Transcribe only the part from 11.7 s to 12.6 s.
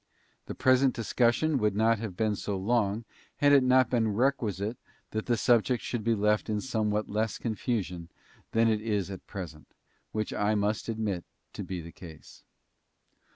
the case.